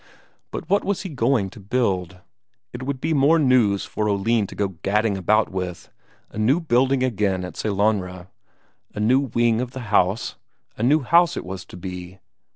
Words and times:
But 0.49 0.67
what 0.67 0.83
was 0.83 1.03
he 1.03 1.09
going 1.09 1.51
to 1.51 1.59
build? 1.59 2.21
It 2.73 2.81
would 2.81 2.99
be 2.99 3.13
more 3.13 3.37
news 3.37 3.85
for 3.85 4.09
Oline 4.09 4.47
to 4.47 4.55
go 4.55 4.69
gadding 4.69 5.15
about 5.15 5.49
with 5.51 5.91
a 6.31 6.39
new 6.39 6.59
building 6.59 7.03
again 7.03 7.45
at 7.45 7.53
Sellanraa. 7.55 8.25
A 8.95 8.99
new 8.99 9.19
wing 9.19 9.61
of 9.61 9.73
the 9.73 9.79
house 9.93 10.37
a 10.75 10.81
new 10.81 11.01
house 11.01 11.37
it 11.37 11.45
was 11.45 11.65
to 11.65 11.77
be. 11.77 12.17